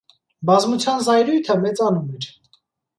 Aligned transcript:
Բազմության 0.49 1.05
զայրույթը 1.09 1.59
մեծանում 1.69 2.13
էր։ 2.19 2.31